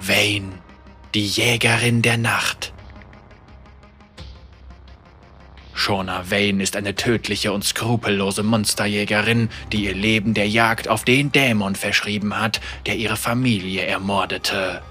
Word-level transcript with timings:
Vane, 0.00 0.52
die 1.14 1.26
Jägerin 1.26 2.02
der 2.02 2.16
Nacht. 2.16 2.72
Shona 5.74 6.30
Vane 6.30 6.62
ist 6.62 6.76
eine 6.76 6.94
tödliche 6.94 7.52
und 7.52 7.64
skrupellose 7.64 8.42
Monsterjägerin, 8.42 9.48
die 9.72 9.84
ihr 9.84 9.94
Leben 9.94 10.34
der 10.34 10.48
Jagd 10.48 10.88
auf 10.88 11.04
den 11.04 11.32
Dämon 11.32 11.74
verschrieben 11.74 12.38
hat, 12.38 12.60
der 12.86 12.96
ihre 12.96 13.16
Familie 13.16 13.82
ermordete. 13.82 14.82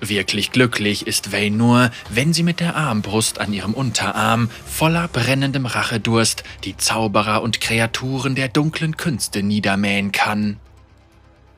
Wirklich 0.00 0.52
glücklich 0.52 1.06
ist 1.06 1.32
Vane 1.32 1.50
nur, 1.50 1.90
wenn 2.08 2.32
sie 2.32 2.42
mit 2.42 2.60
der 2.60 2.74
Armbrust 2.76 3.40
an 3.40 3.52
ihrem 3.52 3.74
Unterarm 3.74 4.50
voller 4.66 5.08
brennendem 5.08 5.66
Rachedurst 5.66 6.42
die 6.64 6.76
Zauberer 6.76 7.42
und 7.42 7.60
Kreaturen 7.60 8.34
der 8.34 8.48
dunklen 8.48 8.96
Künste 8.96 9.42
niedermähen 9.42 10.10
kann. 10.10 10.58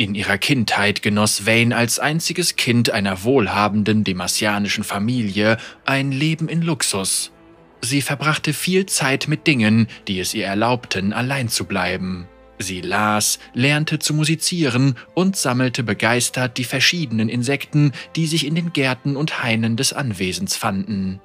In 0.03 0.17
ihrer 0.17 0.37
Kindheit 0.37 1.01
genoss 1.01 1.47
Vane 1.47 1.77
als 1.77 2.01
einziges 2.01 2.57
Kind 2.57 2.91
einer 2.91 3.23
wohlhabenden 3.23 4.03
demasianischen 4.03 4.83
Familie 4.83 5.59
ein 5.85 6.11
Leben 6.11 6.49
in 6.49 6.61
Luxus. 6.61 7.31
Sie 7.83 8.03
verbrachte 8.03 8.53
viel 8.53 8.87
Zeit 8.87 9.29
mit 9.29 9.47
Dingen, 9.47 9.87
die 10.09 10.19
es 10.19 10.35
ihr 10.35 10.45
erlaubten, 10.45 11.13
allein 11.13 11.49
zu 11.49 11.67
bleiben. 11.67 12.27
Sie 12.59 12.81
las, 12.81 13.39
lernte 13.55 14.01
zu 14.01 14.13
musizieren 14.13 14.97
und 15.15 15.37
sammelte 15.37 15.85
begeistert 15.85 16.59
die 16.59 16.65
verschiedenen 16.65 17.29
Insekten, 17.29 17.93
die 18.17 18.27
sich 18.27 18.45
in 18.45 18.57
den 18.57 18.73
Gärten 18.73 19.15
und 19.15 19.45
Hainen 19.45 19.77
des 19.77 19.93
Anwesens 19.93 20.57
fanden. 20.57 21.21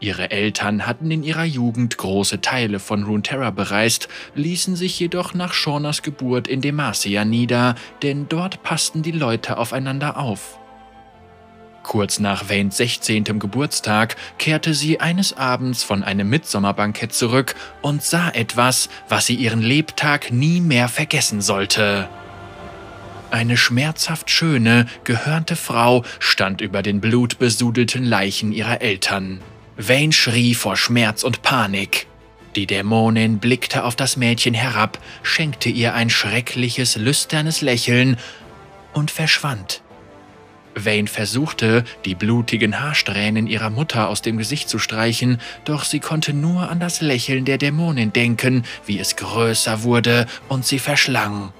Ihre 0.00 0.30
Eltern 0.30 0.86
hatten 0.86 1.10
in 1.10 1.24
ihrer 1.24 1.44
Jugend 1.44 1.98
große 1.98 2.40
Teile 2.40 2.78
von 2.78 3.02
Runeterra 3.02 3.50
bereist, 3.50 4.08
ließen 4.36 4.76
sich 4.76 4.98
jedoch 5.00 5.34
nach 5.34 5.52
Shaunas 5.52 6.02
Geburt 6.02 6.46
in 6.46 6.60
Demacia 6.60 7.24
nieder, 7.24 7.74
denn 8.02 8.28
dort 8.28 8.62
passten 8.62 9.02
die 9.02 9.10
Leute 9.10 9.58
aufeinander 9.58 10.16
auf. 10.16 10.58
Kurz 11.82 12.20
nach 12.20 12.48
Vanes 12.48 12.76
16. 12.76 13.24
Geburtstag 13.40 14.16
kehrte 14.36 14.74
sie 14.74 15.00
eines 15.00 15.36
Abends 15.36 15.82
von 15.82 16.04
einem 16.04 16.28
Mitsommerbankett 16.28 17.12
zurück 17.12 17.54
und 17.82 18.02
sah 18.02 18.28
etwas, 18.28 18.90
was 19.08 19.26
sie 19.26 19.34
ihren 19.34 19.62
Lebtag 19.62 20.30
nie 20.30 20.60
mehr 20.60 20.88
vergessen 20.88 21.40
sollte. 21.40 22.08
Eine 23.30 23.56
schmerzhaft 23.56 24.30
schöne, 24.30 24.86
gehörnte 25.04 25.56
Frau 25.56 26.04
stand 26.18 26.60
über 26.60 26.82
den 26.82 27.00
blutbesudelten 27.00 28.04
Leichen 28.04 28.52
ihrer 28.52 28.80
Eltern. 28.80 29.40
Vane 29.78 30.12
schrie 30.12 30.54
vor 30.54 30.76
Schmerz 30.76 31.22
und 31.22 31.42
Panik. 31.42 32.08
Die 32.56 32.66
Dämonin 32.66 33.38
blickte 33.38 33.84
auf 33.84 33.94
das 33.94 34.16
Mädchen 34.16 34.52
herab, 34.52 34.98
schenkte 35.22 35.68
ihr 35.68 35.94
ein 35.94 36.10
schreckliches, 36.10 36.96
lüsternes 36.96 37.60
Lächeln 37.60 38.16
und 38.92 39.12
verschwand. 39.12 39.82
Vane 40.74 41.06
versuchte, 41.06 41.84
die 42.04 42.16
blutigen 42.16 42.80
Haarsträhnen 42.80 43.46
ihrer 43.46 43.70
Mutter 43.70 44.08
aus 44.08 44.20
dem 44.20 44.36
Gesicht 44.36 44.68
zu 44.68 44.80
streichen, 44.80 45.40
doch 45.64 45.84
sie 45.84 46.00
konnte 46.00 46.32
nur 46.32 46.68
an 46.68 46.80
das 46.80 47.00
Lächeln 47.00 47.44
der 47.44 47.58
Dämonin 47.58 48.12
denken, 48.12 48.64
wie 48.84 48.98
es 48.98 49.14
größer 49.14 49.84
wurde 49.84 50.26
und 50.48 50.66
sie 50.66 50.80
verschlang. 50.80 51.52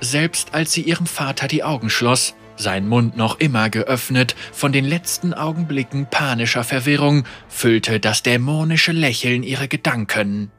Selbst 0.00 0.52
als 0.52 0.72
sie 0.72 0.82
ihrem 0.82 1.06
Vater 1.06 1.48
die 1.48 1.64
Augen 1.64 1.88
schloss, 1.88 2.34
sein 2.56 2.88
Mund 2.88 3.16
noch 3.16 3.40
immer 3.40 3.70
geöffnet, 3.70 4.34
von 4.52 4.72
den 4.72 4.84
letzten 4.84 5.34
Augenblicken 5.34 6.06
panischer 6.10 6.64
Verwirrung, 6.64 7.24
füllte 7.48 8.00
das 8.00 8.22
dämonische 8.22 8.92
Lächeln 8.92 9.42
ihre 9.42 9.68
Gedanken. 9.68 10.50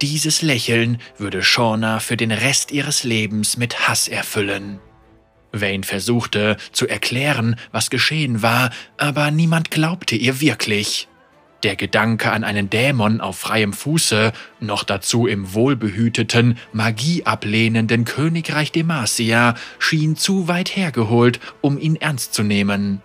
Dieses 0.00 0.40
Lächeln 0.40 0.98
würde 1.18 1.42
Shauna 1.42 2.00
für 2.00 2.16
den 2.16 2.32
Rest 2.32 2.72
ihres 2.72 3.04
Lebens 3.04 3.58
mit 3.58 3.86
Hass 3.88 4.08
erfüllen. 4.08 4.80
Vane 5.52 5.82
versuchte 5.82 6.56
zu 6.72 6.88
erklären, 6.88 7.56
was 7.72 7.90
geschehen 7.90 8.40
war, 8.40 8.70
aber 8.96 9.30
niemand 9.30 9.70
glaubte 9.70 10.16
ihr 10.16 10.40
wirklich. 10.40 11.09
Der 11.62 11.76
Gedanke 11.76 12.32
an 12.32 12.42
einen 12.42 12.70
Dämon 12.70 13.20
auf 13.20 13.38
freiem 13.38 13.74
Fuße, 13.74 14.32
noch 14.60 14.82
dazu 14.82 15.26
im 15.26 15.52
wohlbehüteten, 15.52 16.56
magieablehnenden 16.72 18.06
Königreich 18.06 18.72
Demacia, 18.72 19.54
schien 19.78 20.16
zu 20.16 20.48
weit 20.48 20.74
hergeholt, 20.74 21.38
um 21.60 21.78
ihn 21.78 21.96
ernst 21.96 22.32
zu 22.32 22.42
nehmen. 22.42 23.02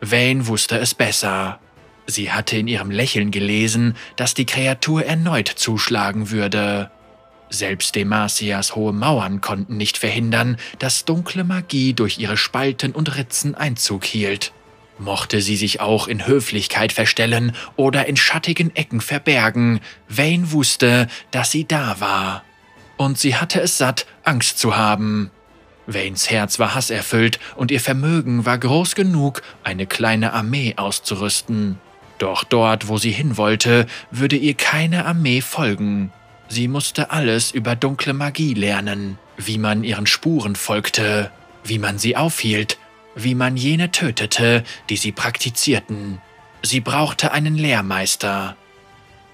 Vane 0.00 0.48
wusste 0.48 0.78
es 0.78 0.94
besser. 0.94 1.60
Sie 2.06 2.32
hatte 2.32 2.56
in 2.56 2.68
ihrem 2.68 2.90
Lächeln 2.90 3.30
gelesen, 3.30 3.94
dass 4.16 4.34
die 4.34 4.44
Kreatur 4.44 5.04
erneut 5.04 5.48
zuschlagen 5.48 6.30
würde. 6.30 6.90
Selbst 7.48 7.94
Demacias 7.94 8.74
hohe 8.74 8.92
Mauern 8.92 9.40
konnten 9.40 9.76
nicht 9.76 9.98
verhindern, 9.98 10.56
dass 10.80 11.04
dunkle 11.04 11.44
Magie 11.44 11.94
durch 11.94 12.18
ihre 12.18 12.36
Spalten 12.36 12.92
und 12.92 13.16
Ritzen 13.16 13.54
Einzug 13.54 14.04
hielt. 14.04 14.52
Mochte 14.98 15.40
sie 15.40 15.56
sich 15.56 15.80
auch 15.80 16.06
in 16.06 16.26
Höflichkeit 16.26 16.92
verstellen 16.92 17.56
oder 17.76 18.06
in 18.06 18.16
schattigen 18.16 18.74
Ecken 18.76 19.00
verbergen, 19.00 19.80
Vane 20.08 20.52
wusste, 20.52 21.08
dass 21.30 21.50
sie 21.50 21.66
da 21.66 21.96
war. 21.98 22.44
Und 22.96 23.18
sie 23.18 23.34
hatte 23.34 23.60
es 23.60 23.76
satt, 23.76 24.06
Angst 24.22 24.58
zu 24.58 24.76
haben. 24.76 25.30
Vanes 25.86 26.30
Herz 26.30 26.58
war 26.58 26.74
hasserfüllt 26.74 27.40
und 27.56 27.70
ihr 27.70 27.80
Vermögen 27.80 28.46
war 28.46 28.56
groß 28.56 28.94
genug, 28.94 29.42
eine 29.64 29.86
kleine 29.86 30.32
Armee 30.32 30.74
auszurüsten. 30.76 31.78
Doch 32.18 32.44
dort, 32.44 32.88
wo 32.88 32.96
sie 32.96 33.10
hin 33.10 33.36
wollte, 33.36 33.86
würde 34.10 34.36
ihr 34.36 34.54
keine 34.54 35.04
Armee 35.04 35.40
folgen. 35.40 36.12
Sie 36.48 36.68
musste 36.68 37.10
alles 37.10 37.50
über 37.50 37.74
dunkle 37.74 38.12
Magie 38.12 38.54
lernen, 38.54 39.18
wie 39.36 39.58
man 39.58 39.82
ihren 39.82 40.06
Spuren 40.06 40.54
folgte, 40.54 41.32
wie 41.64 41.78
man 41.78 41.98
sie 41.98 42.16
aufhielt 42.16 42.78
wie 43.14 43.34
man 43.34 43.56
jene 43.56 43.90
tötete, 43.90 44.64
die 44.90 44.96
sie 44.96 45.12
praktizierten. 45.12 46.20
Sie 46.62 46.80
brauchte 46.80 47.32
einen 47.32 47.56
Lehrmeister. 47.56 48.56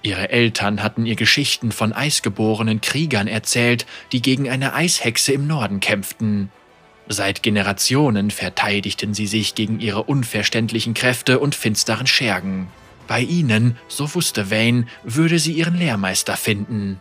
Ihre 0.03 0.29
Eltern 0.29 0.81
hatten 0.81 1.05
ihr 1.05 1.15
Geschichten 1.15 1.71
von 1.71 1.93
eisgeborenen 1.93 2.81
Kriegern 2.81 3.27
erzählt, 3.27 3.85
die 4.11 4.21
gegen 4.21 4.49
eine 4.49 4.73
Eishexe 4.73 5.31
im 5.31 5.47
Norden 5.47 5.79
kämpften. 5.79 6.51
Seit 7.07 7.43
Generationen 7.43 8.31
verteidigten 8.31 9.13
sie 9.13 9.27
sich 9.27 9.53
gegen 9.53 9.79
ihre 9.79 10.03
unverständlichen 10.03 10.93
Kräfte 10.93 11.39
und 11.39 11.55
finsteren 11.55 12.07
Schergen. 12.07 12.67
Bei 13.07 13.19
ihnen, 13.19 13.77
so 13.87 14.15
wusste 14.15 14.49
Vane, 14.49 14.85
würde 15.03 15.37
sie 15.37 15.53
ihren 15.53 15.75
Lehrmeister 15.75 16.37
finden. 16.37 16.99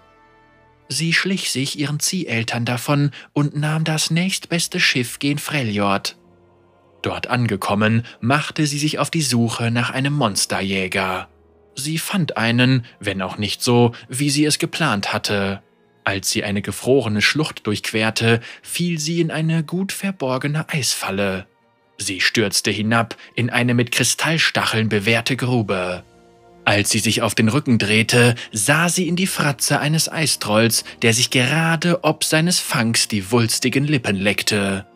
Sie 0.89 1.13
schlich 1.13 1.53
sich 1.53 1.79
ihren 1.79 2.01
Zieheltern 2.01 2.65
davon 2.65 3.13
und 3.33 3.57
nahm 3.57 3.85
das 3.85 4.11
nächstbeste 4.11 4.81
Schiff 4.81 5.21
gen 5.21 5.39
Freljord. 5.39 6.17
Dort 7.03 7.28
angekommen, 7.28 8.05
machte 8.21 8.66
sie 8.66 8.78
sich 8.78 8.99
auf 8.99 9.11
die 9.11 9.22
Suche 9.22 9.71
nach 9.71 9.91
einem 9.91 10.12
Monsterjäger. 10.12 11.28
Sie 11.75 11.99
fand 11.99 12.37
einen, 12.37 12.84
wenn 12.99 13.22
auch 13.22 13.38
nicht 13.38 13.62
so, 13.62 13.93
wie 14.09 14.31
sie 14.31 14.44
es 14.44 14.59
geplant 14.59 15.12
hatte. 15.12 15.62
Als 16.05 16.31
sie 16.31 16.44
eine 16.44 16.62
gefrorene 16.62 17.22
Schlucht 17.22 17.66
durchquerte, 17.66 18.41
fiel 18.62 18.99
sie 18.99 19.21
in 19.21 19.31
eine 19.31 19.62
gut 19.62 19.93
verborgene 19.93 20.69
Eisfalle. 20.69 21.47
Sie 21.99 22.21
stürzte 22.21 22.71
hinab 22.71 23.16
in 23.34 23.50
eine 23.50 23.75
mit 23.75 23.93
Kristallstacheln 23.93 24.89
bewehrte 24.89 25.37
Grube. 25.37 26.03
Als 26.65 26.91
sie 26.91 26.99
sich 26.99 27.22
auf 27.22 27.34
den 27.34 27.49
Rücken 27.49 27.78
drehte, 27.78 28.34
sah 28.53 28.89
sie 28.89 29.09
in 29.09 29.16
die 29.16 29.27
Fratze 29.27 29.81
eines 29.81 30.10
Eistrolls, 30.10 30.84
der 31.03 31.15
sich 31.15 31.31
gerade 31.31 32.05
ob 32.05 32.25
seines 32.25 32.60
Fangs 32.60 33.09
die 33.09 33.31
wulstigen 33.33 33.87
Lippen 33.87 34.16
leckte. 34.16 34.87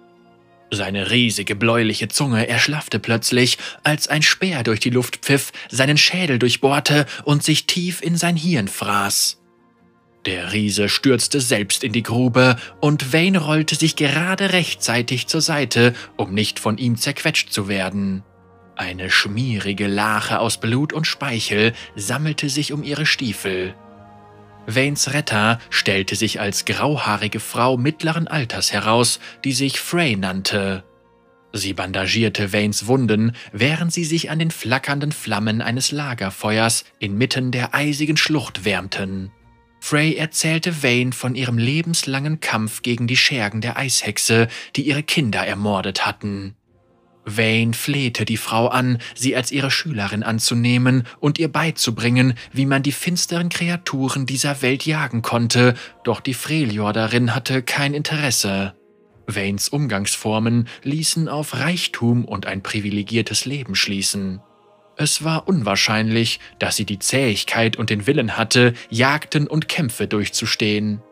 Seine 0.74 1.10
riesige 1.10 1.54
bläuliche 1.54 2.08
Zunge 2.08 2.48
erschlaffte 2.48 2.98
plötzlich, 2.98 3.58
als 3.84 4.08
ein 4.08 4.22
Speer 4.22 4.64
durch 4.64 4.80
die 4.80 4.90
Luft 4.90 5.18
pfiff, 5.18 5.52
seinen 5.70 5.96
Schädel 5.96 6.38
durchbohrte 6.38 7.06
und 7.24 7.44
sich 7.44 7.66
tief 7.66 8.02
in 8.02 8.16
sein 8.16 8.36
Hirn 8.36 8.66
fraß. 8.66 9.40
Der 10.26 10.52
Riese 10.52 10.88
stürzte 10.88 11.40
selbst 11.40 11.84
in 11.84 11.92
die 11.92 12.02
Grube 12.02 12.56
und 12.80 13.12
Wayne 13.12 13.38
rollte 13.38 13.76
sich 13.76 13.94
gerade 13.94 14.52
rechtzeitig 14.52 15.26
zur 15.26 15.42
Seite, 15.42 15.94
um 16.16 16.34
nicht 16.34 16.58
von 16.58 16.78
ihm 16.78 16.96
zerquetscht 16.96 17.52
zu 17.52 17.68
werden. 17.68 18.24
Eine 18.74 19.10
schmierige 19.10 19.86
Lache 19.86 20.40
aus 20.40 20.58
Blut 20.58 20.92
und 20.92 21.06
Speichel 21.06 21.72
sammelte 21.94 22.48
sich 22.48 22.72
um 22.72 22.82
ihre 22.82 23.06
Stiefel. 23.06 23.74
Vanes 24.66 25.12
Retter 25.12 25.58
stellte 25.70 26.16
sich 26.16 26.40
als 26.40 26.64
grauhaarige 26.64 27.40
Frau 27.40 27.76
mittleren 27.76 28.28
Alters 28.28 28.72
heraus, 28.72 29.20
die 29.44 29.52
sich 29.52 29.78
Frey 29.78 30.16
nannte. 30.16 30.84
Sie 31.52 31.72
bandagierte 31.72 32.52
Vanes 32.52 32.86
Wunden, 32.86 33.32
während 33.52 33.92
sie 33.92 34.04
sich 34.04 34.30
an 34.30 34.38
den 34.38 34.50
flackernden 34.50 35.12
Flammen 35.12 35.62
eines 35.62 35.92
Lagerfeuers 35.92 36.84
inmitten 36.98 37.52
der 37.52 37.74
eisigen 37.74 38.16
Schlucht 38.16 38.64
wärmten. 38.64 39.30
Frey 39.80 40.14
erzählte 40.14 40.82
Vane 40.82 41.12
von 41.12 41.34
ihrem 41.34 41.58
lebenslangen 41.58 42.40
Kampf 42.40 42.82
gegen 42.82 43.06
die 43.06 43.18
Schergen 43.18 43.60
der 43.60 43.76
Eishexe, 43.76 44.48
die 44.76 44.82
ihre 44.82 45.02
Kinder 45.02 45.46
ermordet 45.46 46.06
hatten. 46.06 46.56
Vane 47.26 47.72
flehte 47.72 48.24
die 48.24 48.36
Frau 48.36 48.68
an, 48.68 48.98
sie 49.14 49.34
als 49.36 49.50
ihre 49.50 49.70
Schülerin 49.70 50.22
anzunehmen 50.22 51.04
und 51.20 51.38
ihr 51.38 51.48
beizubringen, 51.48 52.34
wie 52.52 52.66
man 52.66 52.82
die 52.82 52.92
finsteren 52.92 53.48
Kreaturen 53.48 54.26
dieser 54.26 54.62
Welt 54.62 54.86
jagen 54.86 55.22
konnte, 55.22 55.74
doch 56.04 56.20
die 56.20 56.34
Freljorderin 56.34 57.34
hatte 57.34 57.62
kein 57.62 57.94
Interesse. 57.94 58.74
Waynes 59.26 59.70
Umgangsformen 59.70 60.68
ließen 60.82 61.28
auf 61.28 61.54
Reichtum 61.54 62.24
und 62.24 62.46
ein 62.46 62.62
privilegiertes 62.62 63.46
Leben 63.46 63.74
schließen. 63.74 64.40
Es 64.96 65.24
war 65.24 65.48
unwahrscheinlich, 65.48 66.40
dass 66.58 66.76
sie 66.76 66.84
die 66.84 66.98
Zähigkeit 66.98 67.76
und 67.76 67.90
den 67.90 68.06
Willen 68.06 68.36
hatte, 68.36 68.74
Jagden 68.90 69.46
und 69.46 69.68
Kämpfe 69.68 70.06
durchzustehen. 70.06 71.02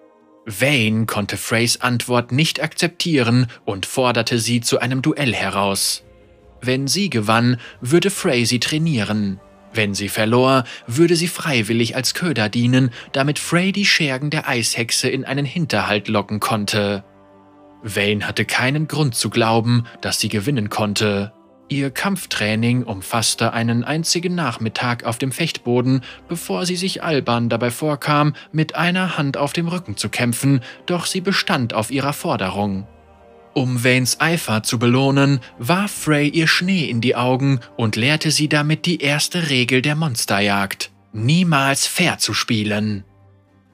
Wayne 0.45 1.07
konnte 1.07 1.37
Freys 1.37 1.81
Antwort 1.81 2.33
nicht 2.33 2.63
akzeptieren 2.63 3.47
und 3.65 3.87
forderte 3.87 4.39
sie 4.39 4.61
zu 4.61 4.81
einem 4.81 5.03
Duell 5.03 5.35
heraus. 5.35 6.03
Wenn 6.61 6.87
sie 6.89 7.11
gewann, 7.11 7.59
würde 7.81 8.11
Frey 8.11 8.45
sie 8.45 8.61
trainieren. 8.61 9.41
Wenn 9.75 9.95
sie 9.95 10.09
verlor, 10.09 10.65
würde 10.87 11.17
sie 11.17 11.29
freiwillig 11.29 11.97
als 11.97 12.15
Köder 12.15 12.49
dienen, 12.49 12.91
damit 13.13 13.39
Frey 13.39 13.73
die 13.73 13.87
Schergen 13.87 14.31
der 14.31 14.49
Eishexe 14.49 15.09
in 15.09 15.25
einen 15.25 15.47
Hinterhalt 15.47 16.09
locken 16.09 16.41
konnte. 16.41 17.05
Wayne 17.83 18.27
hatte 18.27 18.45
keinen 18.45 18.87
Grund 18.87 19.15
zu 19.15 19.31
glauben, 19.31 19.85
dass 20.01 20.21
sie 20.21 20.29
gewinnen 20.29 20.69
konnte. 20.69 21.33
Ihr 21.73 21.91
Kampftraining 21.91 22.83
umfasste 22.83 23.55
einen 23.55 23.83
einzigen 23.83 24.35
Nachmittag 24.35 25.05
auf 25.05 25.17
dem 25.17 25.33
Fechtboden, 25.33 26.03
bevor 26.29 26.67
sie 26.67 26.77
sich 26.77 27.03
albern 27.03 27.49
dabei 27.49 27.71
vorkam, 27.71 28.35
mit 28.53 28.75
einer 28.75 29.17
Hand 29.17 29.39
auf 29.39 29.55
dem 29.55 29.69
Rücken 29.69 29.97
zu 29.97 30.11
kämpfen, 30.11 30.61
doch 30.85 31.07
sie 31.07 31.23
bestand 31.23 31.73
auf 31.73 31.91
ihrer 31.91 32.13
Forderung. 32.13 32.87
Um 33.55 33.83
Waynes 33.83 34.21
Eifer 34.21 34.63
zu 34.63 34.79
belohnen, 34.79 35.41
warf 35.59 35.91
Frey 35.93 36.29
ihr 36.29 36.47
Schnee 36.47 36.85
in 36.85 37.01
die 37.01 37.17
Augen 37.17 37.61
und 37.79 37.97
lehrte 37.97 38.33
sie 38.33 38.51
damit 38.51 38.85
die 38.85 39.01
erste 39.01 39.49
Regel 39.49 39.81
der 39.81 39.97
Monsterjagd: 39.97 40.91
niemals 41.15 41.87
fair 41.87 42.19
zu 42.19 42.35
spielen. 42.35 43.03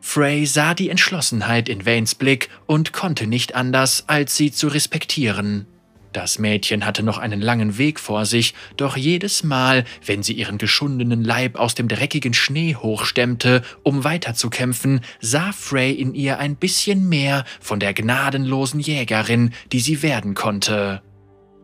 Frey 0.00 0.46
sah 0.46 0.74
die 0.74 0.90
Entschlossenheit 0.90 1.68
in 1.68 1.84
Waynes 1.84 2.14
Blick 2.14 2.48
und 2.66 2.92
konnte 2.92 3.26
nicht 3.26 3.56
anders, 3.56 4.04
als 4.06 4.36
sie 4.36 4.52
zu 4.52 4.68
respektieren. 4.68 5.66
Das 6.18 6.40
Mädchen 6.40 6.84
hatte 6.84 7.04
noch 7.04 7.18
einen 7.18 7.40
langen 7.40 7.78
Weg 7.78 8.00
vor 8.00 8.26
sich, 8.26 8.52
doch 8.76 8.96
jedes 8.96 9.44
Mal, 9.44 9.84
wenn 10.04 10.24
sie 10.24 10.32
ihren 10.32 10.58
geschundenen 10.58 11.22
Leib 11.22 11.56
aus 11.56 11.76
dem 11.76 11.86
dreckigen 11.86 12.34
Schnee 12.34 12.74
hochstemmte, 12.74 13.62
um 13.84 14.02
weiterzukämpfen, 14.02 15.02
sah 15.20 15.52
Frey 15.52 15.92
in 15.92 16.14
ihr 16.14 16.40
ein 16.40 16.56
bisschen 16.56 17.08
mehr 17.08 17.44
von 17.60 17.78
der 17.78 17.94
gnadenlosen 17.94 18.80
Jägerin, 18.80 19.52
die 19.70 19.78
sie 19.78 20.02
werden 20.02 20.34
konnte. 20.34 21.02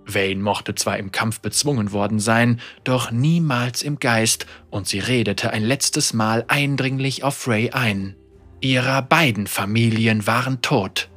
Vane 0.07 0.37
mochte 0.37 0.77
zwar 0.77 0.99
im 0.99 1.11
Kampf 1.11 1.41
bezwungen 1.41 1.91
worden 1.91 2.21
sein, 2.21 2.61
doch 2.85 3.11
niemals 3.11 3.83
im 3.83 3.99
Geist, 3.99 4.47
und 4.71 4.87
sie 4.87 5.01
redete 5.01 5.51
ein 5.51 5.65
letztes 5.65 6.13
Mal 6.13 6.45
eindringlich 6.47 7.25
auf 7.25 7.37
Frey 7.37 7.71
ein. 7.73 8.15
Ihrer 8.61 9.03
beiden 9.03 9.49
Familien 9.49 10.29
waren 10.29 10.63
tot. 10.63 11.11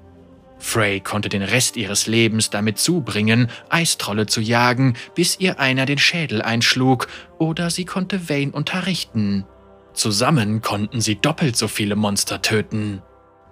Frey 0.59 1.00
konnte 1.00 1.30
den 1.30 1.44
Rest 1.44 1.77
ihres 1.77 2.07
Lebens 2.07 2.50
damit 2.50 2.77
zubringen, 2.77 3.50
Eistrolle 3.69 4.25
zu 4.25 4.42
jagen, 4.42 4.95
bis 5.15 5.39
ihr 5.39 5.59
einer 5.59 5.86
den 5.86 5.98
Schädel 5.98 6.42
einschlug, 6.42 7.07
oder 7.38 7.69
sie 7.69 7.86
konnte 7.86 8.30
Vane 8.30 8.51
unterrichten. 8.51 9.45
Zusammen 9.94 10.62
konnten 10.62 11.01
sie 11.01 11.15
doppelt 11.15 11.56
so 11.56 11.68
viele 11.68 11.95
Monster 11.95 12.42
töten. 12.42 13.01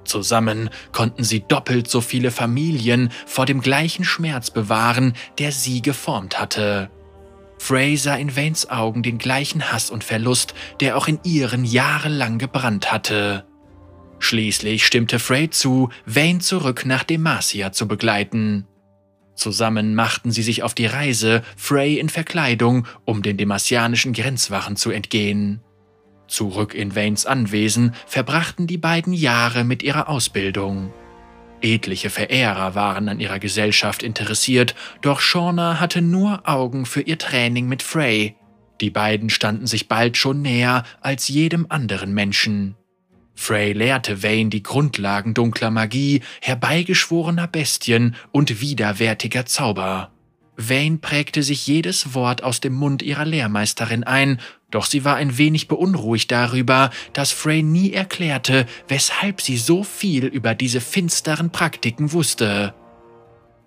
Zusammen 0.04 0.70
konnten 0.92 1.24
sie 1.24 1.42
doppelt 1.48 1.90
so 1.90 2.02
viele 2.02 2.32
Familien 2.32 3.10
vor 3.26 3.46
dem 3.46 3.62
gleichen 3.62 4.06
Schmerz 4.06 4.52
bewahren, 4.52 5.14
der 5.40 5.52
sie 5.52 5.82
geformt 5.82 6.40
hatte. 6.40 6.92
Frey 7.58 7.98
sah 7.98 8.16
in 8.16 8.36
Vanes 8.36 8.70
Augen 8.70 9.02
den 9.02 9.18
gleichen 9.18 9.72
Hass 9.72 9.90
und 9.90 10.04
Verlust, 10.04 10.54
der 10.82 10.98
auch 10.98 11.08
in 11.08 11.20
ihren 11.24 11.66
jahrelang 11.66 12.38
gebrannt 12.38 12.92
hatte. 12.92 13.46
Schließlich 14.20 14.86
stimmte 14.86 15.20
Frey 15.20 15.50
zu, 15.50 15.90
Vane 16.06 16.40
zurück 16.40 16.86
nach 16.86 17.04
Demacia 17.04 17.72
zu 17.72 17.88
begleiten. 17.88 18.66
Zusammen 19.36 19.96
machten 19.96 20.32
sie 20.32 20.44
sich 20.44 20.64
auf 20.64 20.74
die 20.74 20.86
Reise, 20.86 21.44
Frey 21.58 22.00
in 22.00 22.10
Verkleidung, 22.10 22.88
um 23.04 23.22
den 23.22 23.38
demasianischen 23.38 24.14
Grenzwachen 24.14 24.78
zu 24.78 24.92
entgehen. 24.92 25.62
Zurück 26.28 26.74
in 26.74 26.96
Vanes 26.96 27.26
Anwesen 27.26 27.94
verbrachten 28.08 28.66
die 28.66 28.78
beiden 28.78 29.14
Jahre 29.14 29.64
mit 29.64 29.84
ihrer 29.84 30.10
Ausbildung. 30.10 30.92
Etliche 31.62 32.10
Verehrer 32.10 32.76
waren 32.76 33.10
an 33.10 33.20
ihrer 33.20 33.40
Gesellschaft 33.40 34.04
interessiert, 34.04 34.76
doch 35.02 35.20
Shauna 35.20 35.80
hatte 35.80 36.02
nur 36.02 36.48
Augen 36.48 36.86
für 36.86 37.02
ihr 37.02 37.18
Training 37.18 37.68
mit 37.68 37.84
Frey. 37.84 38.36
Die 38.82 38.90
beiden 38.90 39.30
standen 39.30 39.68
sich 39.68 39.88
bald 39.88 40.18
schon 40.18 40.42
näher 40.42 40.84
als 41.02 41.28
jedem 41.28 41.66
anderen 41.70 42.14
Menschen. 42.14 42.76
Frey 43.36 43.74
lehrte 43.74 44.24
Vane 44.24 44.50
die 44.50 44.64
Grundlagen 44.64 45.34
dunkler 45.34 45.70
Magie, 45.70 46.22
herbeigeschworener 46.42 47.48
Bestien 47.48 48.16
und 48.32 48.62
widerwärtiger 48.62 49.46
Zauber. 49.46 50.12
Vane 50.58 50.98
prägte 51.00 51.44
sich 51.44 51.68
jedes 51.68 52.14
Wort 52.14 52.42
aus 52.44 52.62
dem 52.62 52.74
Mund 52.74 53.02
ihrer 53.02 53.26
Lehrmeisterin 53.26 54.06
ein, 54.06 54.40
doch 54.72 54.86
sie 54.86 55.04
war 55.04 55.18
ein 55.18 55.38
wenig 55.38 55.68
beunruhigt 55.68 56.32
darüber, 56.32 56.92
dass 57.14 57.32
Frey 57.32 57.62
nie 57.62 57.92
erklärte, 57.92 58.66
weshalb 58.88 59.42
sie 59.42 59.58
so 59.58 59.84
viel 59.84 60.26
über 60.26 60.56
diese 60.56 60.80
finsteren 60.80 61.50
Praktiken 61.50 62.14
wusste. 62.14 62.74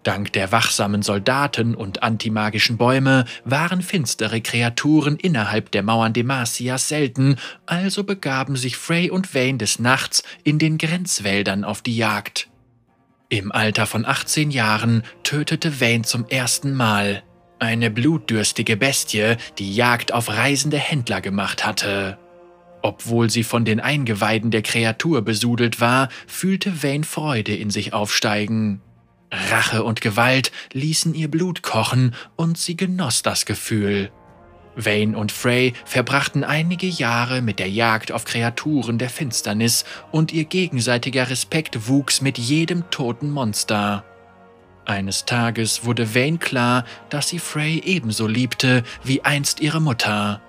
Dank 0.09 0.33
der 0.33 0.53
wachsamen 0.53 1.03
Soldaten 1.03 1.75
und 1.75 2.03
antimagischen 2.03 2.79
Bäume 2.79 3.27
waren 3.45 3.83
finstere 3.83 4.41
Kreaturen 4.41 5.17
innerhalb 5.17 5.71
der 5.71 5.83
Mauern 5.83 6.15
Demasias 6.15 6.89
selten, 6.89 7.37
also 7.67 8.05
begaben 8.05 8.57
sich 8.57 8.79
Frey 8.79 9.11
und 9.11 9.35
Vane 9.35 9.59
des 9.59 9.81
Nachts 9.81 10.23
in 10.45 10.59
den 10.59 10.79
Grenzwäldern 10.79 11.63
auf 11.63 11.83
die 11.83 11.95
Jagd. 11.95 12.49
Im 13.29 13.53
Alter 13.53 13.85
von 13.85 14.07
18 14.07 14.51
Jahren 14.51 15.03
tötete 15.25 15.79
Vane 15.79 16.05
zum 16.05 16.27
ersten 16.27 16.73
Mal 16.73 17.23
eine 17.59 17.91
blutdürstige 17.91 18.79
Bestie, 18.79 19.37
die 19.59 19.75
Jagd 19.75 20.15
auf 20.15 20.31
reisende 20.31 20.79
Händler 20.79 21.21
gemacht 21.21 21.67
hatte. 21.67 22.17
Obwohl 22.81 23.29
sie 23.29 23.45
von 23.45 23.67
den 23.67 23.79
Eingeweiden 23.79 24.51
der 24.51 24.63
Kreatur 24.63 25.21
besudelt 25.21 25.83
war, 25.83 26.09
fühlte 26.27 26.83
Vane 26.83 27.05
Freude 27.05 27.55
in 27.55 27.69
sich 27.69 27.93
aufsteigen. 27.93 28.81
Rache 29.31 29.85
und 29.85 30.01
Gewalt 30.01 30.53
ließen 30.73 31.15
ihr 31.15 31.31
Blut 31.31 31.63
kochen 31.63 32.15
und 32.37 32.59
sie 32.59 32.77
genoss 32.77 33.23
das 33.23 33.47
Gefühl. 33.47 34.11
Vane 34.77 35.19
und 35.19 35.33
Frey 35.33 35.73
verbrachten 35.85 36.45
einige 36.45 36.87
Jahre 36.87 37.43
mit 37.43 37.59
der 37.59 37.69
Jagd 37.69 38.13
auf 38.13 38.25
Kreaturen 38.25 38.99
der 38.99 39.11
Finsternis 39.11 39.85
und 40.13 40.33
ihr 40.33 40.45
gegenseitiger 40.45 41.29
Respekt 41.29 41.89
wuchs 41.89 42.21
mit 42.21 42.39
jedem 42.39 42.89
toten 42.91 43.31
Monster. 43.31 44.05
Eines 44.85 45.25
Tages 45.27 45.85
wurde 45.85 46.15
Vane 46.15 46.39
klar, 46.39 46.85
dass 47.11 47.29
sie 47.29 47.41
Frey 47.41 47.83
ebenso 47.85 48.27
liebte 48.27 48.85
wie 49.03 49.23
einst 49.23 49.61
ihre 49.61 49.81
Mutter. 49.81 50.41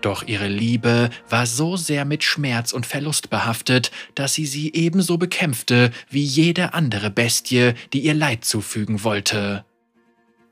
Doch 0.00 0.26
ihre 0.26 0.48
Liebe 0.48 1.10
war 1.28 1.46
so 1.46 1.76
sehr 1.76 2.04
mit 2.04 2.22
Schmerz 2.22 2.72
und 2.72 2.86
Verlust 2.86 3.30
behaftet, 3.30 3.90
dass 4.14 4.34
sie 4.34 4.46
sie 4.46 4.72
ebenso 4.74 5.18
bekämpfte 5.18 5.90
wie 6.10 6.22
jede 6.22 6.74
andere 6.74 7.10
Bestie, 7.10 7.72
die 7.92 8.00
ihr 8.00 8.14
Leid 8.14 8.44
zufügen 8.44 9.02
wollte. 9.04 9.64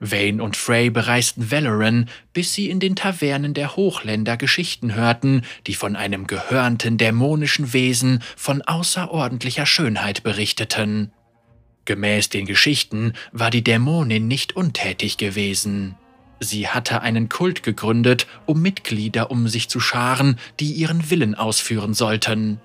Vane 0.01 0.43
und 0.43 0.57
Frey 0.57 0.91
bereisten 0.91 1.51
Valoran, 1.51 2.09
bis 2.33 2.53
sie 2.53 2.69
in 2.69 2.81
den 2.81 2.97
Tavernen 2.97 3.55
der 3.55 3.77
Hochländer 3.77 4.37
Geschichten 4.37 4.95
hörten, 4.95 5.43
die 5.67 5.75
von 5.75 5.97
einem 5.97 6.27
gehörnten 6.27 6.99
dämonischen 6.99 7.73
Wesen 7.73 8.23
von 8.37 8.63
außerordentlicher 8.63 9.67
Schönheit 9.67 10.23
berichteten. 10.23 11.13
Gemäß 11.85 12.31
den 12.31 12.47
Geschichten 12.47 13.13
war 13.33 13.51
die 13.51 13.65
Dämonin 13.65 14.27
nicht 14.27 14.57
untätig 14.57 15.17
gewesen. 15.17 15.97
Sie 16.45 16.69
hatte 16.69 17.01
einen 17.01 17.29
Kult 17.29 17.63
gegründet, 17.63 18.27
um 18.47 18.61
Mitglieder 18.61 19.31
um 19.31 19.49
sich 19.49 19.69
zu 19.69 19.81
scharen, 19.81 20.39
die 20.61 20.73
ihren 20.73 21.11
Willen 21.11 21.35
ausführen 21.35 21.95
sollten. 21.95 22.61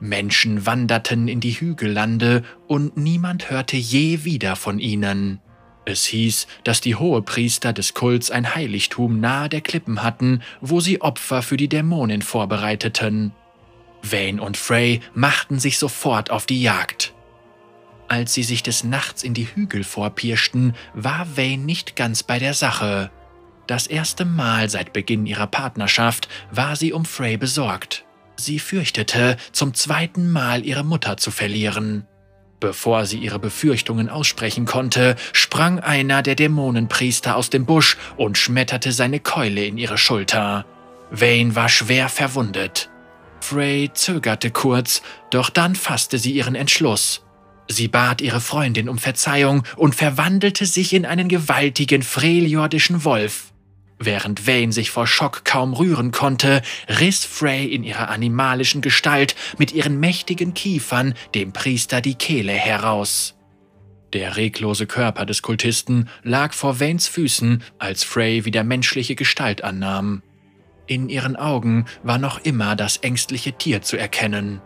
Menschen 0.00 0.66
wanderten 0.66 1.28
in 1.28 1.40
die 1.40 1.52
Hügellande 1.52 2.42
und 2.66 2.96
niemand 2.96 3.50
hörte 3.50 3.76
je 3.76 4.24
wieder 4.24 4.56
von 4.56 4.78
ihnen. 4.78 5.40
Es 5.84 6.04
hieß, 6.04 6.46
dass 6.64 6.80
die 6.80 6.96
Hohepriester 6.96 7.72
des 7.72 7.94
Kults 7.94 8.30
ein 8.30 8.54
Heiligtum 8.54 9.20
nahe 9.20 9.48
der 9.48 9.60
Klippen 9.60 10.02
hatten, 10.02 10.42
wo 10.60 10.80
sie 10.80 11.00
Opfer 11.00 11.42
für 11.42 11.56
die 11.56 11.68
Dämonen 11.68 12.22
vorbereiteten. 12.22 13.32
Vane 14.02 14.42
und 14.42 14.56
Frey 14.56 15.00
machten 15.14 15.58
sich 15.58 15.78
sofort 15.78 16.30
auf 16.30 16.46
die 16.46 16.62
Jagd. 16.62 17.12
Als 18.08 18.34
sie 18.34 18.42
sich 18.42 18.62
des 18.62 18.82
Nachts 18.82 19.22
in 19.22 19.34
die 19.34 19.46
Hügel 19.54 19.84
vorpirschten, 19.84 20.74
war 20.94 21.36
Vane 21.36 21.58
nicht 21.58 21.94
ganz 21.94 22.22
bei 22.24 22.38
der 22.38 22.54
Sache. 22.54 23.10
Das 23.70 23.86
erste 23.86 24.24
Mal 24.24 24.68
seit 24.68 24.92
Beginn 24.92 25.26
ihrer 25.26 25.46
Partnerschaft 25.46 26.26
war 26.50 26.74
sie 26.74 26.92
um 26.92 27.04
Frey 27.04 27.36
besorgt. 27.36 28.04
Sie 28.34 28.58
fürchtete, 28.58 29.36
zum 29.52 29.74
zweiten 29.74 30.28
Mal 30.32 30.66
ihre 30.66 30.82
Mutter 30.82 31.18
zu 31.18 31.30
verlieren. 31.30 32.04
Bevor 32.58 33.06
sie 33.06 33.18
ihre 33.18 33.38
Befürchtungen 33.38 34.08
aussprechen 34.08 34.64
konnte, 34.64 35.14
sprang 35.32 35.78
einer 35.78 36.22
der 36.22 36.34
Dämonenpriester 36.34 37.36
aus 37.36 37.48
dem 37.48 37.64
Busch 37.64 37.96
und 38.16 38.36
schmetterte 38.38 38.90
seine 38.90 39.20
Keule 39.20 39.64
in 39.64 39.78
ihre 39.78 39.98
Schulter. 39.98 40.66
Vane 41.12 41.54
war 41.54 41.68
schwer 41.68 42.08
verwundet. 42.08 42.90
Frey 43.38 43.88
zögerte 43.94 44.50
kurz, 44.50 45.00
doch 45.30 45.48
dann 45.48 45.76
fasste 45.76 46.18
sie 46.18 46.32
ihren 46.32 46.56
Entschluss. 46.56 47.22
Sie 47.68 47.86
bat 47.86 48.20
ihre 48.20 48.40
Freundin 48.40 48.88
um 48.88 48.98
Verzeihung 48.98 49.62
und 49.76 49.94
verwandelte 49.94 50.66
sich 50.66 50.92
in 50.92 51.06
einen 51.06 51.28
gewaltigen 51.28 52.02
freljordischen 52.02 53.04
Wolf. 53.04 53.49
Während 54.02 54.46
Vane 54.46 54.72
sich 54.72 54.90
vor 54.90 55.06
Schock 55.06 55.44
kaum 55.44 55.74
rühren 55.74 56.10
konnte, 56.10 56.62
riss 56.88 57.26
Frey 57.26 57.66
in 57.66 57.84
ihrer 57.84 58.08
animalischen 58.08 58.80
Gestalt 58.80 59.36
mit 59.58 59.72
ihren 59.72 60.00
mächtigen 60.00 60.54
Kiefern 60.54 61.12
dem 61.34 61.52
Priester 61.52 62.00
die 62.00 62.14
Kehle 62.14 62.52
heraus. 62.52 63.36
Der 64.14 64.36
reglose 64.36 64.86
Körper 64.86 65.26
des 65.26 65.42
Kultisten 65.42 66.08
lag 66.22 66.54
vor 66.54 66.80
Vanes 66.80 67.08
Füßen, 67.08 67.62
als 67.78 68.02
Frey 68.02 68.46
wieder 68.46 68.64
menschliche 68.64 69.16
Gestalt 69.16 69.62
annahm. 69.62 70.22
In 70.86 71.10
ihren 71.10 71.36
Augen 71.36 71.84
war 72.02 72.16
noch 72.16 72.42
immer 72.42 72.76
das 72.76 72.96
ängstliche 72.96 73.52
Tier 73.52 73.82
zu 73.82 73.98
erkennen. 73.98 74.62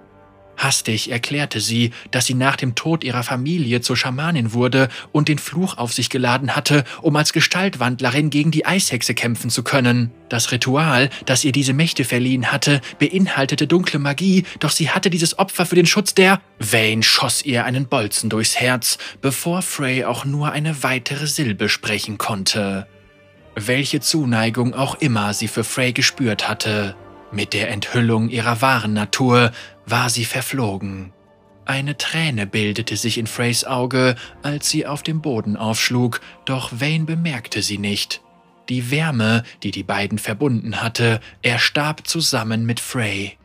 Hastig 0.57 1.11
erklärte 1.11 1.61
sie, 1.61 1.91
dass 2.11 2.27
sie 2.27 2.35
nach 2.35 2.57
dem 2.57 2.75
Tod 2.75 3.05
ihrer 3.05 3.23
Familie 3.23 3.81
zur 3.81 3.97
Schamanin 3.97 4.53
wurde 4.53 4.89
und 5.13 5.29
den 5.29 5.39
Fluch 5.39 5.79
auf 5.79 5.93
sich 5.93 6.11
geladen 6.11 6.55
hatte, 6.55 6.85
um 7.03 7.17
als 7.17 7.33
Gestaltwandlerin 7.33 8.31
gegen 8.31 8.51
die 8.51 8.67
Eishexe 8.67 9.15
kämpfen 9.15 9.51
zu 9.51 9.63
können. 9.63 10.11
Das 10.29 10.53
Ritual, 10.53 11.11
das 11.27 11.45
ihr 11.45 11.53
diese 11.53 11.73
Mächte 11.73 12.05
verliehen 12.05 12.53
hatte, 12.53 12.81
beinhaltete 12.99 13.67
dunkle 13.67 13.99
Magie, 13.99 14.45
doch 14.61 14.71
sie 14.71 14.91
hatte 14.91 15.11
dieses 15.11 15.39
Opfer 15.39 15.67
für 15.67 15.77
den 15.77 15.87
Schutz 15.87 16.15
der... 16.15 16.41
Vane 16.59 17.03
schoss 17.03 17.45
ihr 17.45 17.65
einen 17.65 17.87
Bolzen 17.87 18.31
durchs 18.31 18.57
Herz, 18.57 18.99
bevor 19.21 19.63
Frey 19.63 20.05
auch 20.05 20.25
nur 20.25 20.53
eine 20.53 20.83
weitere 20.83 21.27
Silbe 21.27 21.69
sprechen 21.69 22.17
konnte. 22.17 22.87
Welche 23.57 24.01
Zuneigung 24.01 24.75
auch 24.75 24.97
immer 24.97 25.35
sie 25.35 25.49
für 25.49 25.63
Frey 25.63 25.93
gespürt 25.93 26.49
hatte, 26.49 26.97
mit 27.31 27.53
der 27.53 27.71
Enthüllung 27.71 28.29
ihrer 28.29 28.61
wahren 28.63 28.95
Natur 28.95 29.53
war 29.87 30.11
sie 30.11 30.25
verflogen. 30.25 31.13
Eine 31.67 31.97
Träne 31.97 32.47
bildete 32.47 32.97
sich 32.97 33.17
in 33.17 33.27
Freys 33.27 33.65
Auge, 33.65 34.17
als 34.43 34.69
sie 34.69 34.87
auf 34.87 35.03
dem 35.03 35.23
Boden 35.23 35.57
aufschlug, 35.57 36.21
doch 36.45 36.73
Vane 36.73 37.05
bemerkte 37.05 37.63
sie 37.63 37.79
nicht. 37.79 38.21
Die 38.69 38.91
Wärme, 38.91 39.43
die 39.63 39.71
die 39.71 39.83
beiden 39.83 40.19
verbunden 40.19 40.83
hatte, 40.83 41.21
erstarb 41.43 42.07
zusammen 42.07 42.67
mit 42.67 42.81
Frey. 42.81 43.37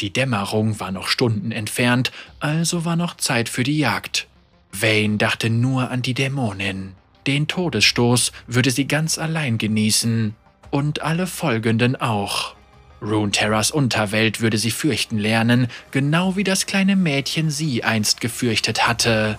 Die 0.00 0.12
Dämmerung 0.12 0.78
war 0.78 0.92
noch 0.92 1.08
Stunden 1.08 1.50
entfernt, 1.50 2.12
also 2.38 2.84
war 2.84 2.96
noch 2.96 3.16
Zeit 3.16 3.48
für 3.48 3.64
die 3.64 3.78
Jagd. 3.78 4.28
Vane 4.72 5.16
dachte 5.16 5.50
nur 5.50 5.90
an 5.90 6.02
die 6.02 6.14
Dämonin. 6.14 6.94
Den 7.26 7.48
Todesstoß 7.48 8.32
würde 8.46 8.70
sie 8.70 8.86
ganz 8.86 9.18
allein 9.18 9.58
genießen 9.58 10.34
und 10.70 11.02
alle 11.02 11.26
folgenden 11.26 11.96
auch. 11.96 12.54
Runeterras 13.00 13.70
Unterwelt 13.70 14.40
würde 14.40 14.58
sie 14.58 14.70
fürchten 14.70 15.18
lernen, 15.18 15.68
genau 15.90 16.36
wie 16.36 16.44
das 16.44 16.66
kleine 16.66 16.96
Mädchen 16.96 17.50
sie 17.50 17.84
einst 17.84 18.20
gefürchtet 18.20 18.86
hatte. 18.88 19.38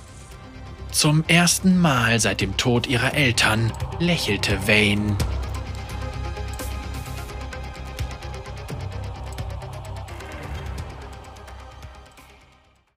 Zum 0.92 1.24
ersten 1.28 1.78
Mal 1.78 2.20
seit 2.20 2.42
dem 2.42 2.58
Tod 2.58 2.88
ihrer 2.88 3.13
Eltern 3.13 3.72
lächelte 4.00 4.68
Vane. 4.68 5.18